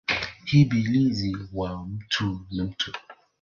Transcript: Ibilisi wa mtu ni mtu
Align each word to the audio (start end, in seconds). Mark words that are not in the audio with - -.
Ibilisi 0.53 1.31
wa 1.53 1.85
mtu 1.85 2.45
ni 2.51 2.61
mtu 2.61 2.91